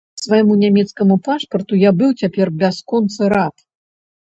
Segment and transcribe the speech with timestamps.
[0.21, 3.69] Свайму нямецкаму пашпарту я быў цяпер бясконца рад.